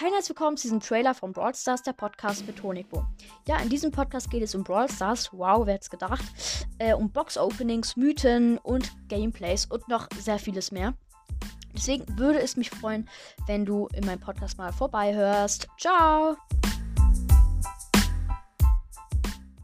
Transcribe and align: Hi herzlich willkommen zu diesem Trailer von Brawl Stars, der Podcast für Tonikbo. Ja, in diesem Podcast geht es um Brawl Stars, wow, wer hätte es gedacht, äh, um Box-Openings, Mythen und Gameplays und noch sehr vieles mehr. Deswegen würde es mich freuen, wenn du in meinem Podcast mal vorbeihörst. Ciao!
Hi 0.00 0.10
herzlich 0.10 0.30
willkommen 0.30 0.56
zu 0.56 0.62
diesem 0.62 0.80
Trailer 0.80 1.12
von 1.12 1.32
Brawl 1.32 1.54
Stars, 1.54 1.82
der 1.82 1.92
Podcast 1.92 2.44
für 2.44 2.54
Tonikbo. 2.54 3.04
Ja, 3.46 3.58
in 3.58 3.68
diesem 3.68 3.90
Podcast 3.90 4.30
geht 4.30 4.42
es 4.42 4.54
um 4.54 4.64
Brawl 4.64 4.88
Stars, 4.88 5.28
wow, 5.32 5.66
wer 5.66 5.74
hätte 5.74 5.82
es 5.82 5.90
gedacht, 5.90 6.24
äh, 6.78 6.94
um 6.94 7.10
Box-Openings, 7.10 7.94
Mythen 7.96 8.56
und 8.56 8.90
Gameplays 9.08 9.66
und 9.66 9.86
noch 9.88 10.08
sehr 10.18 10.38
vieles 10.38 10.72
mehr. 10.72 10.94
Deswegen 11.76 12.18
würde 12.18 12.40
es 12.40 12.56
mich 12.56 12.70
freuen, 12.70 13.06
wenn 13.46 13.66
du 13.66 13.86
in 13.94 14.06
meinem 14.06 14.20
Podcast 14.20 14.56
mal 14.56 14.72
vorbeihörst. 14.72 15.68
Ciao! 15.78 16.36